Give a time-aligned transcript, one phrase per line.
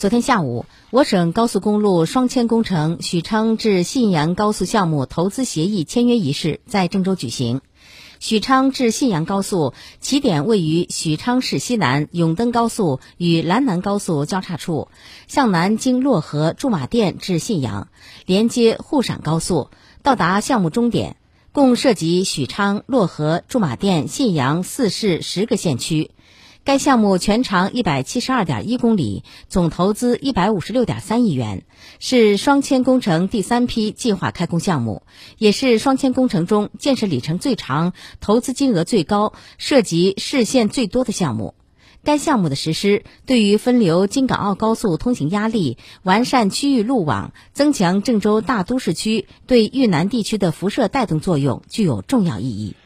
[0.00, 7.60] 昨天下午，我省高速公路双千工程许昌至信阳高速项目投资协议签约仪式在郑州举行。
[8.18, 14.88] 许昌至信阳高速起点位于许昌市西南永登高速与兰南高速交叉处，
[15.28, 17.88] 向南经漯河驻马店至信阳，
[18.24, 19.68] 连接沪陕高速，
[20.02, 21.16] 到达项目终点，
[21.52, 26.10] 共涉及许昌、漯河、驻马店、信阳四市十个县区。
[26.62, 31.64] 该项目全长一百七十二点一公里，总投资一百五十六点三亿元，
[32.00, 35.02] 是双千工程第三批计划开工项目，
[35.38, 41.54] 也是双千工程中建设里程最长、投资金额最高、涉及市县最多的项目。
[42.04, 52.76] 该项目的实施，对于分流京港澳高速通行压力、完善区域路网、增强郑州大都市区对豫南地区的辐射带动作用，具有重要意义。